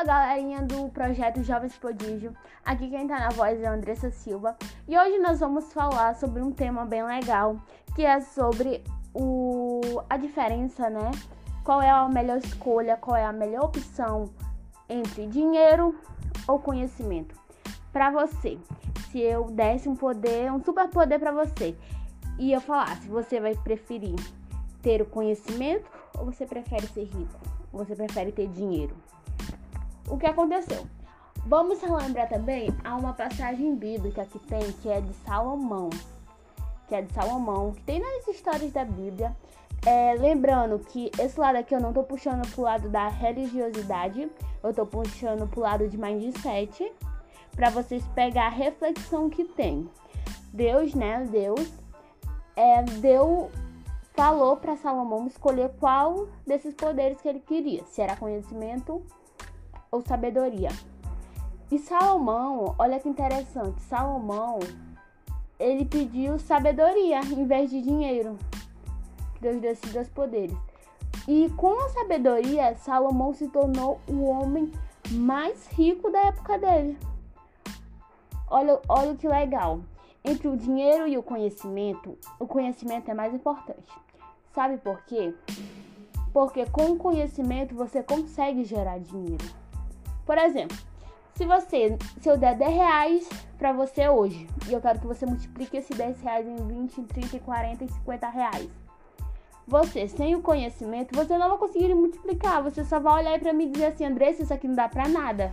[0.00, 2.34] Fala galerinha do projeto Jovens Prodígio,
[2.64, 4.56] aqui quem tá na voz é a Andressa Silva
[4.88, 7.56] e hoje nós vamos falar sobre um tema bem legal
[7.94, 8.82] que é sobre
[9.12, 11.10] o, a diferença, né?
[11.62, 14.30] Qual é a melhor escolha, qual é a melhor opção
[14.88, 15.94] entre dinheiro
[16.48, 17.38] ou conhecimento
[17.92, 18.58] para você.
[19.12, 21.76] Se eu desse um poder, um super poder para você
[22.38, 24.16] e eu falasse, você vai preferir
[24.80, 27.38] ter o conhecimento ou você prefere ser rico?
[27.70, 28.96] Você prefere ter dinheiro?
[30.10, 30.84] O que aconteceu?
[31.46, 35.88] Vamos relembrar também a uma passagem bíblica que tem, que é de Salomão.
[36.88, 39.34] Que é de Salomão, que tem nas histórias da Bíblia.
[39.86, 44.28] É, lembrando que esse lado aqui eu não tô puxando pro lado da religiosidade,
[44.62, 46.92] eu tô puxando pro lado de mindset,
[47.54, 49.88] para vocês pegar a reflexão que tem.
[50.52, 51.24] Deus, né?
[51.30, 51.72] Deus
[52.56, 53.48] é, deu,
[54.12, 59.02] falou para Salomão escolher qual desses poderes que ele queria, se era conhecimento
[59.90, 60.70] ou sabedoria.
[61.70, 64.58] E Salomão, olha que interessante, Salomão,
[65.58, 68.36] ele pediu sabedoria em vez de dinheiro.
[69.40, 70.56] Deus deu esses dois poderes.
[71.28, 74.72] E com a sabedoria, Salomão se tornou o homem
[75.10, 76.98] mais rico da época dele.
[78.48, 79.80] Olha, olha que legal.
[80.24, 83.92] Entre o dinheiro e o conhecimento, o conhecimento é mais importante.
[84.52, 85.34] Sabe por quê?
[86.32, 89.44] Porque com o conhecimento você consegue gerar dinheiro.
[90.30, 90.78] Por exemplo,
[91.34, 93.28] se você, se eu der 10 reais
[93.58, 97.40] para você hoje, e eu quero que você multiplique esse 10 reais em 20, 30,
[97.40, 98.70] 40 e 50 reais.
[99.66, 102.62] Você, sem o conhecimento, você não vai conseguir multiplicar.
[102.62, 105.08] Você só vai olhar para mim e dizer assim, Andressa, isso aqui não dá para
[105.08, 105.52] nada.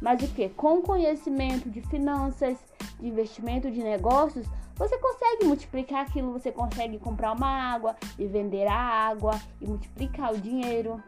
[0.00, 0.48] Mas o que?
[0.50, 2.56] Com conhecimento de finanças,
[3.00, 8.68] de investimento, de negócios, você consegue multiplicar aquilo, você consegue comprar uma água e vender
[8.68, 11.02] a água e multiplicar o dinheiro.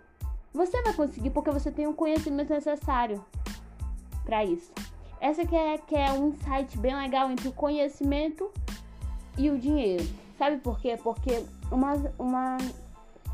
[0.56, 3.22] Você vai conseguir porque você tem o conhecimento necessário
[4.24, 4.72] para isso.
[5.20, 8.50] Essa que é, que é um insight bem legal entre o conhecimento
[9.36, 10.02] e o dinheiro.
[10.38, 10.98] Sabe por quê?
[11.02, 12.56] Porque uma, uma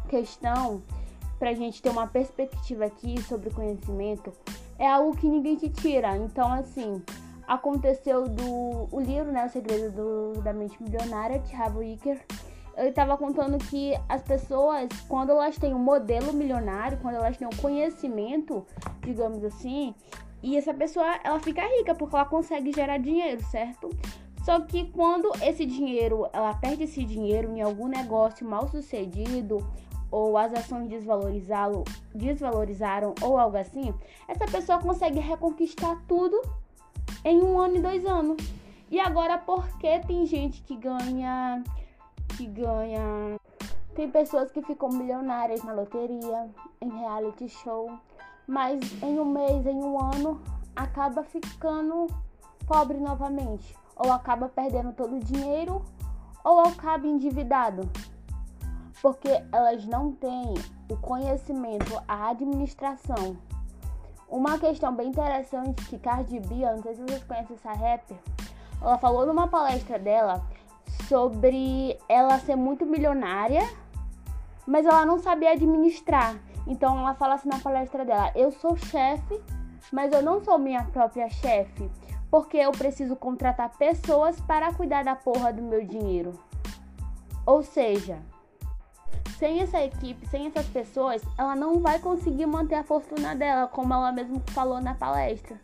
[0.08, 0.82] questão
[1.38, 4.32] para gente ter uma perspectiva aqui sobre conhecimento
[4.76, 6.16] é algo que ninguém te tira.
[6.16, 7.00] Então, assim,
[7.46, 12.20] aconteceu do o livro, né, O Segredo do, da Mente Milionária, de Harvey Wicker.
[12.76, 17.46] Ele estava contando que as pessoas, quando elas têm um modelo milionário, quando elas têm
[17.46, 18.66] um conhecimento,
[19.00, 19.94] digamos assim,
[20.42, 23.90] e essa pessoa, ela fica rica porque ela consegue gerar dinheiro, certo?
[24.44, 29.64] Só que quando esse dinheiro, ela perde esse dinheiro em algum negócio mal sucedido,
[30.10, 31.84] ou as ações desvalorizá-lo,
[32.14, 33.94] desvalorizaram ou algo assim,
[34.28, 36.42] essa pessoa consegue reconquistar tudo
[37.24, 38.36] em um ano e dois anos.
[38.90, 41.64] E agora, por que tem gente que ganha.
[42.42, 43.38] Que ganha.
[43.94, 47.90] Tem pessoas que ficam milionárias na loteria, em reality show,
[48.46, 50.40] mas em um mês, em um ano,
[50.74, 52.08] acaba ficando
[52.66, 53.76] pobre novamente.
[53.96, 55.84] Ou acaba perdendo todo o dinheiro,
[56.42, 57.88] ou acaba endividado.
[59.00, 60.54] Porque elas não têm
[60.90, 63.36] o conhecimento, a administração
[64.28, 68.16] uma questão bem interessante que Cardi B, não sei se vocês conhecem essa rapper,
[68.80, 70.42] ela falou numa palestra dela
[71.12, 73.68] sobre ela ser muito milionária,
[74.66, 76.36] mas ela não sabia administrar.
[76.66, 79.38] Então ela fala assim na palestra dela: Eu sou chefe,
[79.92, 81.90] mas eu não sou minha própria chefe,
[82.30, 86.32] porque eu preciso contratar pessoas para cuidar da porra do meu dinheiro.
[87.44, 88.18] Ou seja,
[89.38, 93.92] sem essa equipe, sem essas pessoas, ela não vai conseguir manter a fortuna dela, como
[93.92, 95.60] ela mesmo falou na palestra.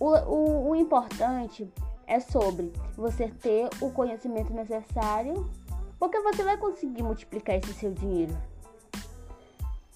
[0.00, 1.70] O, o, o importante
[2.06, 5.48] é sobre você ter o conhecimento necessário,
[5.98, 8.36] porque você vai conseguir multiplicar esse seu dinheiro.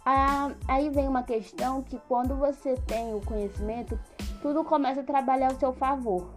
[0.04, 3.98] Ah, aí vem uma questão que quando você tem o conhecimento,
[4.40, 6.30] tudo começa a trabalhar ao seu favor.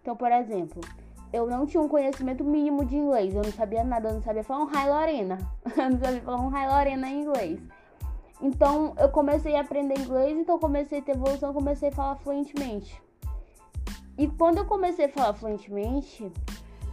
[0.00, 0.80] Então, por exemplo,
[1.32, 3.34] eu não tinha um conhecimento mínimo de inglês.
[3.34, 5.38] Eu não sabia nada, eu não sabia falar um Hi Lorena.
[5.76, 7.60] eu não sabia falar um Hi Lorena em inglês.
[8.40, 13.00] Então eu comecei a aprender inglês, então comecei a ter evolução, comecei a falar fluentemente.
[14.20, 16.30] E quando eu comecei a falar fluentemente,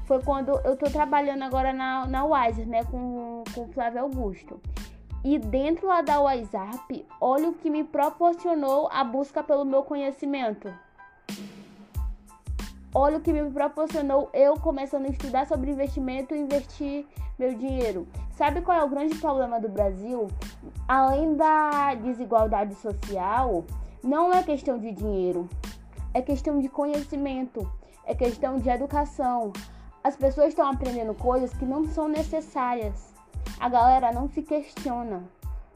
[0.05, 4.61] foi quando eu tô trabalhando agora na, na Wiser, né, com, com o Flávio Augusto.
[5.25, 10.73] E dentro lá da WhatsApp, olha o que me proporcionou a busca pelo meu conhecimento.
[12.95, 17.05] Olha o que me proporcionou eu começando a estudar sobre investimento e investir
[17.37, 18.07] meu dinheiro.
[18.37, 20.29] Sabe qual é o grande problema do Brasil?
[20.87, 23.65] Além da desigualdade social,
[24.01, 25.49] não é questão de dinheiro,
[26.17, 27.71] é questão de conhecimento,
[28.03, 29.53] é questão de educação.
[30.03, 33.13] As pessoas estão aprendendo coisas que não são necessárias.
[33.59, 35.23] A galera não se questiona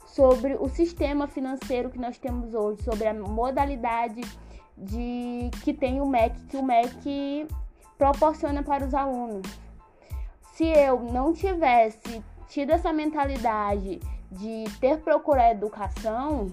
[0.03, 4.21] sobre o sistema financeiro que nós temos hoje, sobre a modalidade
[4.75, 7.47] de que tem o MEC, que o MEC
[7.95, 9.47] proporciona para os alunos.
[10.53, 13.99] Se eu não tivesse tido essa mentalidade
[14.31, 16.47] de ter procurado educação,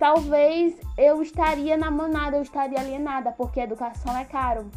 [0.00, 4.70] talvez eu estaria na manada, eu estaria alienada, porque educação é caro.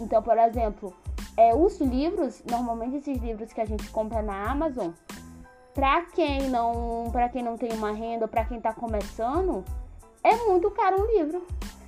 [0.00, 0.92] Então, por exemplo,
[1.36, 4.90] é, os livros, normalmente esses livros que a gente compra na Amazon,
[5.72, 9.64] para quem não, para quem não tem uma renda, para quem está começando,
[10.24, 11.46] é muito caro um livro.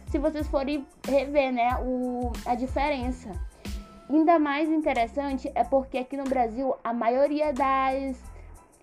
[0.08, 3.32] Se vocês forem rever, né, o, a diferença.
[4.08, 8.16] Ainda mais interessante é porque aqui no Brasil a maioria das,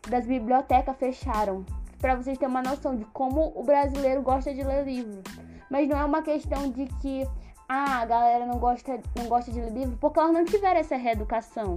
[0.10, 1.64] das bibliotecas fecharam.
[2.00, 5.22] Para vocês terem uma noção de como o brasileiro gosta de ler livro.
[5.70, 7.28] Mas não é uma questão de que
[7.68, 10.96] ah, a galera não gosta, não gosta de ler livro porque elas não tiveram essa
[10.96, 11.76] reeducação.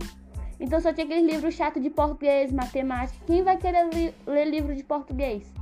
[0.59, 3.19] Então só tinha aqueles livros chatos de português, matemática.
[3.27, 5.53] Quem vai querer li ler livro de português?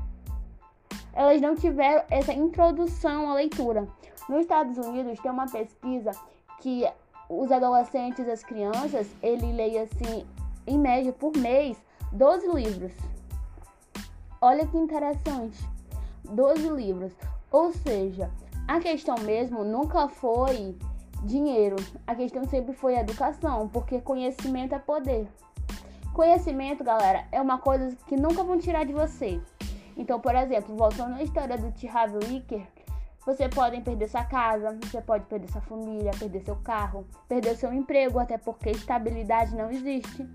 [1.13, 3.89] Elas não tiveram essa introdução à leitura.
[4.29, 6.13] Nos Estados Unidos tem uma pesquisa
[6.61, 6.87] que
[7.29, 10.27] os adolescentes, as crianças, ele leia assim,
[10.67, 12.93] em média por mês, 12 livros.
[14.43, 15.59] Olha que interessante.
[16.25, 17.13] 12 livros.
[17.51, 18.31] Ou seja,
[18.67, 20.79] a questão mesmo nunca foi
[21.25, 21.77] dinheiro.
[22.07, 25.29] A questão sempre foi educação, porque conhecimento é poder.
[26.15, 29.41] Conhecimento, galera, é uma coisa que nunca vão tirar de você.
[29.95, 31.87] Então, por exemplo, voltando à história do T.
[31.87, 32.67] Harvey Wicker,
[33.27, 37.73] você pode perder sua casa, você pode perder sua família, perder seu carro, perder seu
[37.75, 40.27] emprego, até porque estabilidade não existe.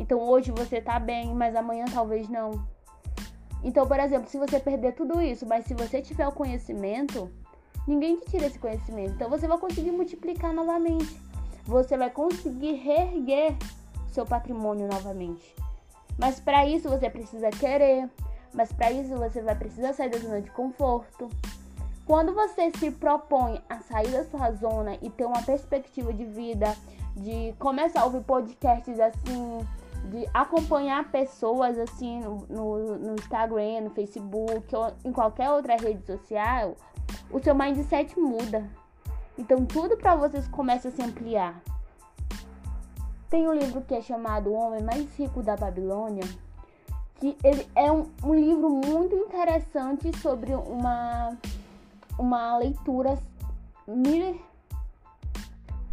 [0.00, 2.66] Então, hoje você tá bem, mas amanhã talvez não.
[3.64, 7.30] Então, por exemplo, se você perder tudo isso, mas se você tiver o conhecimento,
[7.86, 9.14] Ninguém te tira esse conhecimento.
[9.14, 11.20] Então você vai conseguir multiplicar novamente.
[11.64, 13.56] Você vai conseguir reerguer
[14.08, 15.54] seu patrimônio novamente.
[16.18, 18.08] Mas para isso você precisa querer.
[18.54, 21.28] Mas para isso você vai precisar sair da zona de conforto.
[22.06, 26.76] Quando você se propõe a sair da sua zona e ter uma perspectiva de vida,
[27.16, 29.66] de começar a ouvir podcasts assim,
[30.04, 36.04] de acompanhar pessoas assim no, no, no Instagram, no Facebook ou em qualquer outra rede
[36.04, 36.76] social,
[37.30, 38.68] o seu mindset muda.
[39.38, 41.60] Então tudo para vocês começa a se ampliar.
[43.30, 46.24] Tem um livro que é chamado O Homem Mais Rico da Babilônia,
[47.16, 51.36] que ele é um, um livro muito interessante sobre uma
[52.18, 53.18] uma leitura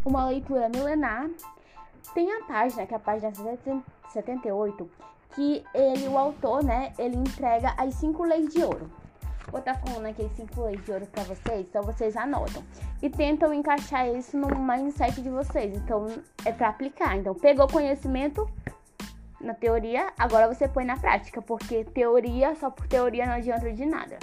[0.04, 1.30] uma leitura milenar.
[2.12, 3.32] Tem a página, que é a página
[4.12, 4.90] 78,
[5.34, 8.90] que ele, o autor, né, ele entrega as cinco leis de ouro.
[9.50, 12.62] Vou estar tá falando aqui cinco leis de ouro para vocês, então vocês anotam.
[13.02, 15.74] E tentam encaixar isso no mindset de vocês.
[15.74, 16.06] Então,
[16.44, 17.16] é para aplicar.
[17.16, 18.48] Então, pegou conhecimento
[19.40, 23.86] na teoria, agora você põe na prática, porque teoria, só por teoria não adianta de
[23.86, 24.18] nada.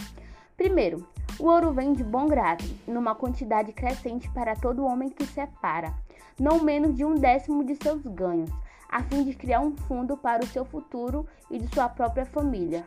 [0.56, 1.08] Primeiro,
[1.40, 5.94] o ouro vem de bom grado, numa quantidade crescente para todo homem que separa,
[6.40, 8.50] não menos de um décimo de seus ganhos,
[8.90, 12.86] a fim de criar um fundo para o seu futuro e de sua própria família.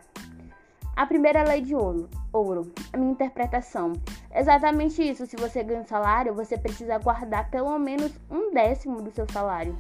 [0.97, 3.93] A primeira lei de ouro, ouro, a minha interpretação.
[4.35, 5.27] Exatamente isso.
[5.27, 9.77] Se você ganha um salário, você precisa guardar pelo menos um décimo do seu salário.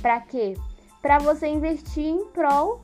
[0.00, 0.56] Para quê?
[1.02, 2.80] Para você investir em prol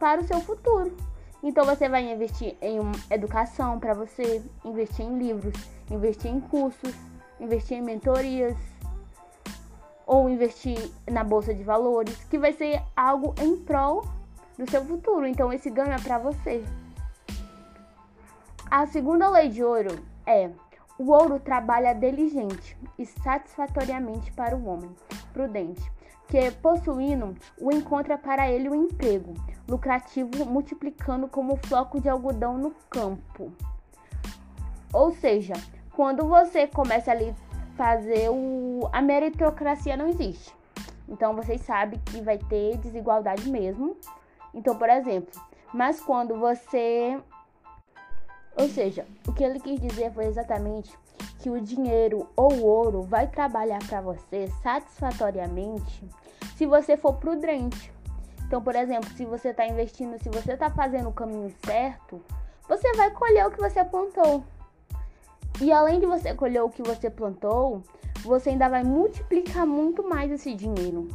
[0.00, 0.96] para o seu futuro.
[1.42, 2.78] Então você vai investir em
[3.10, 5.54] educação para você, investir em livros,
[5.90, 6.94] investir em cursos,
[7.40, 8.56] investir em mentorias
[10.06, 14.04] ou investir na bolsa de valores, que vai ser algo em prol
[14.58, 15.26] do seu futuro.
[15.26, 16.64] Então esse ganho é para você.
[18.70, 20.50] A segunda lei de ouro é:
[20.98, 24.90] o ouro trabalha diligente e satisfatoriamente para o homem
[25.32, 25.90] prudente,
[26.28, 29.34] que possuindo o encontra para ele um emprego
[29.68, 33.52] lucrativo, multiplicando como floco de algodão no campo.
[34.92, 35.54] Ou seja,
[35.94, 37.34] quando você começa ali
[37.76, 40.54] fazer o a meritocracia não existe.
[41.08, 43.96] Então vocês sabem que vai ter desigualdade mesmo
[44.54, 45.40] então, por exemplo,
[45.72, 47.18] mas quando você.
[48.56, 50.96] Ou seja, o que ele quis dizer foi exatamente
[51.38, 56.06] que o dinheiro ou o ouro vai trabalhar para você satisfatoriamente
[56.54, 57.92] se você for prudente.
[58.46, 62.22] Então, por exemplo, se você está investindo, se você está fazendo o caminho certo,
[62.68, 64.44] você vai colher o que você plantou.
[65.62, 67.84] E além de você colher o que você plantou,
[68.24, 71.06] você ainda vai multiplicar muito mais esse dinheiro.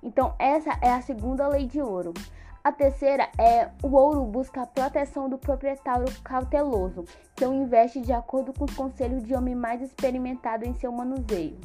[0.00, 2.14] Então, essa é a segunda lei de ouro.
[2.62, 8.52] A terceira é o ouro busca a proteção do proprietário cauteloso, então investe de acordo
[8.52, 11.58] com os conselhos de homem mais experimentado em seu manuseio.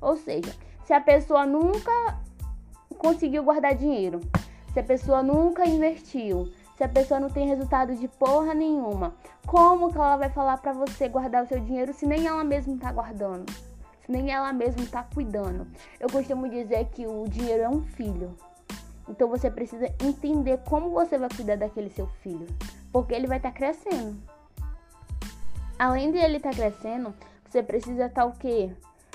[0.00, 1.90] Ou seja, se a pessoa nunca
[2.98, 4.20] conseguiu guardar dinheiro,
[4.72, 9.14] se a pessoa nunca investiu, Se a pessoa não tem resultado de porra nenhuma,
[9.46, 12.76] como que ela vai falar para você guardar o seu dinheiro se nem ela mesma
[12.76, 13.50] tá guardando?
[14.04, 15.66] Se nem ela mesma tá cuidando?
[16.00, 18.36] Eu costumo dizer que o dinheiro é um filho.
[19.08, 22.46] Então você precisa entender como você vai cuidar daquele seu filho,
[22.92, 24.16] porque ele vai estar tá crescendo.
[25.78, 27.14] Além de ele estar tá crescendo,
[27.48, 28.72] você precisa estar tá o quê?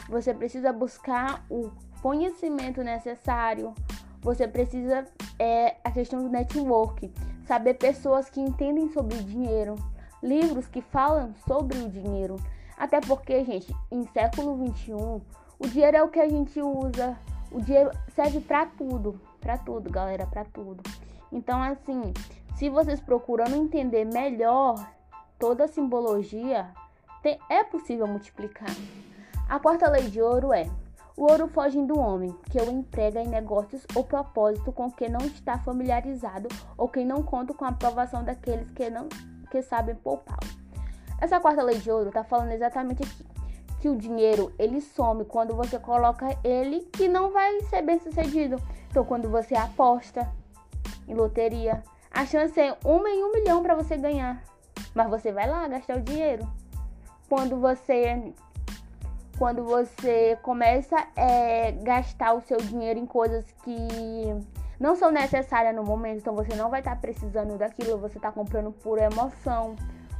[0.07, 3.73] Você precisa buscar o conhecimento necessário.
[4.21, 5.05] Você precisa
[5.37, 7.11] é a questão do network,
[7.49, 9.73] saber pessoas que entendem sobre dinheiro,
[10.21, 12.35] livros que falam sobre o dinheiro.
[12.77, 15.19] Até porque, gente, em século 21,
[15.57, 17.17] o dinheiro é o que a gente usa.
[17.51, 20.83] O dinheiro serve para tudo, para tudo, galera, para tudo.
[21.31, 22.13] Então, assim,
[22.55, 24.75] se vocês procurando entender melhor
[25.39, 26.69] toda a simbologia,
[27.23, 28.69] tem, é possível multiplicar.
[29.49, 30.69] A quarta lei de ouro é:
[31.19, 35.19] o ouro foge do homem, que o emprega em negócios ou propósito com quem não
[35.19, 36.47] está familiarizado
[36.77, 39.09] ou quem não conta com a aprovação daqueles que não
[39.51, 40.47] que sabem poupá-lo.
[41.19, 43.25] Essa quarta lei de ouro está falando exatamente aqui
[43.81, 48.55] que o dinheiro ele some quando você coloca ele que não vai ser bem sucedido.
[48.89, 50.25] Então, quando você aposta
[51.05, 54.41] em loteria, a chance é uma em um milhão para você ganhar,
[54.95, 56.47] mas você vai lá gastar o dinheiro.
[57.27, 58.33] Quando você
[59.39, 63.77] quando você começa a é, gastar o seu dinheiro em coisas que
[64.77, 68.33] não são necessárias no momento, então você não vai estar tá precisando daquilo, você está
[68.33, 69.77] comprando por emoção,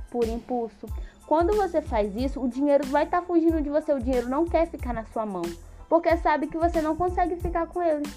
[0.10, 0.88] por impulso.
[1.28, 4.46] Quando você faz isso, o dinheiro vai estar tá fugindo de você, o dinheiro não
[4.46, 5.44] quer ficar na sua mão,
[5.90, 8.10] porque sabe que você não consegue ficar com ele.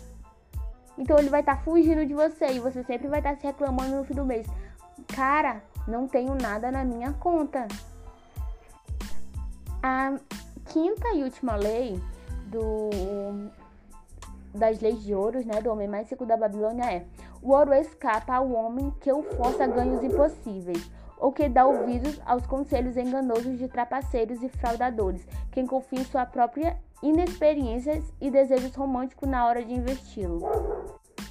[0.96, 3.46] Então ele vai estar tá fugindo de você e você sempre vai estar tá se
[3.46, 4.46] reclamando no fim do mês.
[5.08, 7.66] Cara, não tenho nada na minha conta.
[9.82, 10.16] A
[10.72, 12.00] quinta e última lei
[12.46, 12.90] do,
[14.54, 17.06] das leis de ouros, né, do homem mais rico da Babilônia é:
[17.42, 22.20] o ouro escapa ao homem que o força a ganhos impossíveis, ou que dá ouvidos
[22.24, 28.74] aos conselhos enganosos de trapaceiros e fraudadores, quem confia em sua própria inexperiência e desejos
[28.74, 30.40] românticos na hora de investi-lo.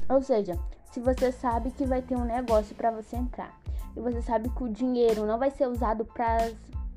[0.08, 0.58] Ou seja,
[0.92, 3.58] se você sabe que vai ter um negócio para você entrar
[3.96, 6.52] e você sabe que o dinheiro não vai ser usado para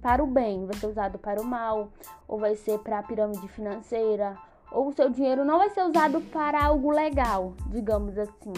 [0.05, 1.89] para o bem, vai ser usado para o mal,
[2.29, 4.37] ou vai ser para a pirâmide financeira,
[4.71, 8.53] ou o seu dinheiro não vai ser usado para algo legal, digamos assim.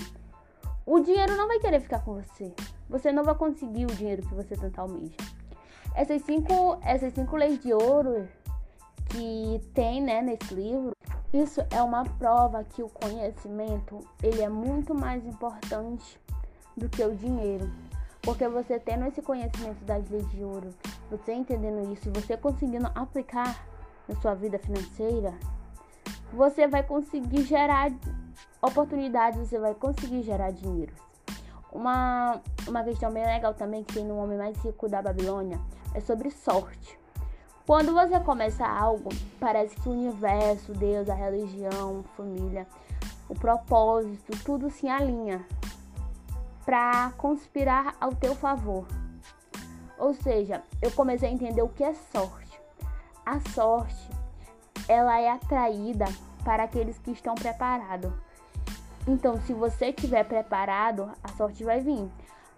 [0.85, 2.53] O dinheiro não vai querer ficar com você.
[2.91, 5.15] Você não vai conseguir o dinheiro que você tanto almeja.
[5.95, 8.27] Essas cinco, essas cinco leis de ouro
[9.09, 10.97] que tem né, nesse livro,
[11.33, 16.21] isso é uma prova que o conhecimento ele é muito mais importante
[16.77, 17.71] do que o dinheiro.
[18.27, 20.75] Porque você tendo esse conhecimento das leis de ouro,
[21.09, 23.65] você entendendo isso você conseguindo aplicar
[24.09, 25.33] na sua vida financeira,
[26.33, 27.93] você vai conseguir gerar
[28.61, 30.93] oportunidades, você vai conseguir gerar dinheiro.
[31.73, 35.61] Uma, uma questão bem legal também que tem no Homem Mais Rico da Babilônia
[35.95, 36.99] é sobre sorte.
[37.65, 42.67] Quando você começa algo, parece que o universo, Deus, a religião, família,
[43.29, 45.47] o propósito, tudo se alinha
[46.67, 48.87] para conspirar ao teu favor.
[49.99, 52.61] Ou seja, eu comecei a entender o que é sorte.
[53.25, 54.11] A sorte,
[54.87, 56.05] ela é atraída
[56.45, 58.13] para aqueles que estão preparados.
[59.09, 62.11] Então, se você estiver preparado, a sorte vai vir.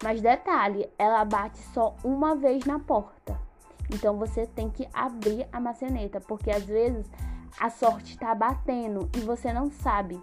[0.03, 3.39] Mas detalhe, ela bate só uma vez na porta.
[3.91, 7.11] Então você tem que abrir a maçaneta, porque às vezes
[7.59, 10.23] a sorte está batendo e você não sabe.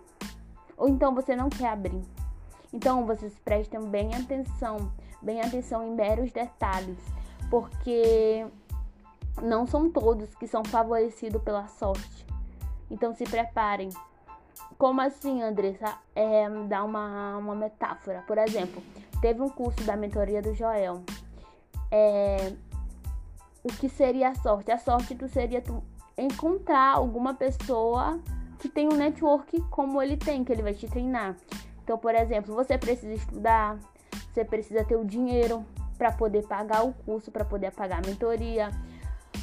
[0.78, 2.04] Ou então você não quer abrir.
[2.74, 4.92] Então vocês prestem bem atenção,
[5.22, 6.98] bem atenção em meros detalhes,
[7.50, 8.46] porque
[9.42, 12.26] não são todos que são favorecidos pela sorte.
[12.90, 13.90] Então se preparem.
[14.78, 15.98] Como assim, Andressa?
[16.16, 18.24] É, dá uma, uma metáfora.
[18.28, 18.82] Por exemplo,
[19.22, 21.04] teve um curso da mentoria do Joel.
[21.92, 22.54] É,
[23.64, 24.72] o que seria a sorte?
[24.72, 25.84] A sorte tu seria tu
[26.18, 28.20] encontrar alguma pessoa
[28.60, 31.36] que tem um network como ele tem, que ele vai te treinar.
[31.86, 33.78] Então, por exemplo, você precisa estudar,
[34.34, 35.64] você precisa ter o dinheiro
[36.00, 38.72] para poder pagar o curso, para poder pagar a mentoria.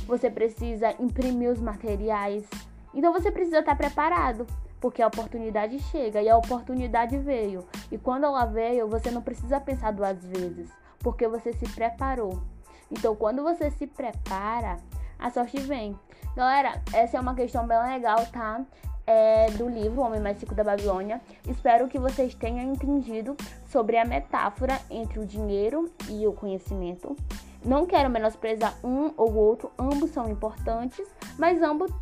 [0.09, 2.45] Você precisa imprimir os materiais.
[2.93, 4.45] Então você precisa estar preparado,
[4.81, 7.65] porque a oportunidade chega e a oportunidade veio.
[7.93, 10.69] E quando ela veio, você não precisa pensar duas vezes,
[10.99, 12.43] porque você se preparou.
[12.91, 14.79] Então, quando você se prepara,
[15.23, 15.99] a sorte vem.
[16.37, 18.65] Galera, essa é uma questão bem legal, tá?
[19.07, 21.21] é, do livro Homem Mais Rico da Babilônia.
[21.49, 23.37] Espero que vocês tenham entendido
[23.67, 27.17] sobre a metáfora entre o dinheiro e o conhecimento.
[27.65, 31.07] Não quero menosprezar um ou outro, ambos são importantes,
[31.39, 31.93] mas ambos,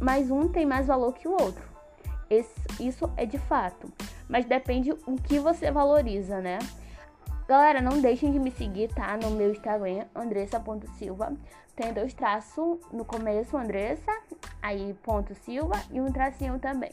[0.00, 1.66] mas um tem mais valor que o outro.
[2.30, 3.90] Esse, isso é de fato,
[4.28, 6.58] mas depende o que você valoriza, né?
[7.48, 9.16] Galera, não deixem de me seguir, tá?
[9.16, 11.32] No meu Instagram, andressa.silva.
[11.78, 14.10] Tem dois traços no começo, Andressa,
[14.60, 16.90] aí ponto Silva e um tracinho também.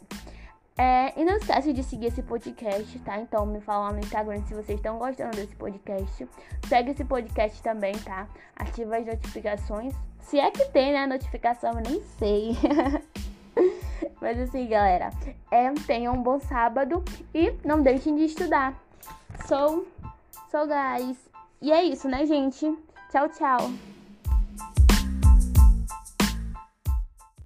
[0.78, 3.20] É, e não esquece de seguir esse podcast, tá?
[3.20, 6.30] Então me fala no Instagram se vocês estão gostando desse podcast.
[6.68, 8.28] Segue esse podcast também, tá?
[8.56, 9.96] Ativa as notificações.
[10.20, 11.08] Se é que tem, né?
[11.08, 12.52] Notificação, eu nem sei.
[14.22, 15.10] Mas assim, galera,
[15.50, 18.80] é, tenham um bom sábado e não deixem de estudar.
[19.48, 19.88] Sou,
[20.52, 21.18] sou guys.
[21.60, 22.72] E é isso, né, gente?
[23.10, 23.95] Tchau, tchau.